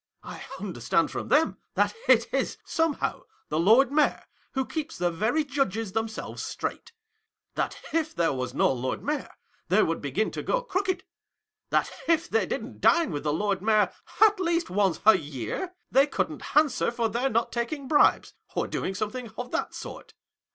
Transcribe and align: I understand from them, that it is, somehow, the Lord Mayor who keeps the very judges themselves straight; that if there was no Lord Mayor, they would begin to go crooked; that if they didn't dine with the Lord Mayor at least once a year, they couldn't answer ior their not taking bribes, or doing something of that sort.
I 0.23 0.43
understand 0.59 1.11
from 1.11 1.27
them, 1.27 1.59
that 1.75 1.93
it 2.07 2.33
is, 2.33 2.57
somehow, 2.65 3.21
the 3.49 3.59
Lord 3.59 3.91
Mayor 3.91 4.23
who 4.53 4.65
keeps 4.65 4.97
the 4.97 5.11
very 5.11 5.43
judges 5.43 5.91
themselves 5.91 6.41
straight; 6.41 6.91
that 7.53 7.79
if 7.93 8.15
there 8.15 8.33
was 8.33 8.55
no 8.55 8.71
Lord 8.73 9.03
Mayor, 9.03 9.29
they 9.69 9.83
would 9.83 10.01
begin 10.01 10.31
to 10.31 10.41
go 10.41 10.63
crooked; 10.63 11.03
that 11.69 11.91
if 12.07 12.27
they 12.27 12.47
didn't 12.47 12.81
dine 12.81 13.11
with 13.11 13.21
the 13.21 13.31
Lord 13.31 13.61
Mayor 13.61 13.93
at 14.19 14.39
least 14.39 14.71
once 14.71 14.99
a 15.05 15.15
year, 15.19 15.75
they 15.91 16.07
couldn't 16.07 16.55
answer 16.57 16.91
ior 16.91 17.07
their 17.13 17.29
not 17.29 17.51
taking 17.51 17.87
bribes, 17.87 18.33
or 18.55 18.65
doing 18.65 18.95
something 18.95 19.29
of 19.37 19.51
that 19.51 19.75
sort. 19.75 20.15